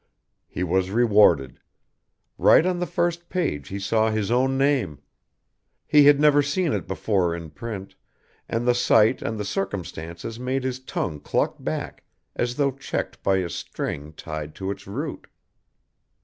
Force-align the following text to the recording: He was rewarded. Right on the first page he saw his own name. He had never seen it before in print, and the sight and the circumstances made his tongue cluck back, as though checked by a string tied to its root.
He 0.47 0.63
was 0.63 0.89
rewarded. 0.89 1.59
Right 2.39 2.65
on 2.65 2.79
the 2.79 2.87
first 2.87 3.29
page 3.29 3.67
he 3.67 3.77
saw 3.77 4.09
his 4.09 4.31
own 4.31 4.57
name. 4.57 4.99
He 5.85 6.05
had 6.07 6.19
never 6.19 6.41
seen 6.41 6.73
it 6.73 6.87
before 6.87 7.35
in 7.35 7.51
print, 7.51 7.93
and 8.49 8.67
the 8.67 8.73
sight 8.73 9.21
and 9.21 9.39
the 9.39 9.45
circumstances 9.45 10.39
made 10.39 10.63
his 10.63 10.79
tongue 10.79 11.19
cluck 11.19 11.57
back, 11.59 12.03
as 12.35 12.55
though 12.55 12.71
checked 12.71 13.21
by 13.21 13.35
a 13.37 13.49
string 13.51 14.13
tied 14.13 14.55
to 14.55 14.71
its 14.71 14.87
root. 14.87 15.27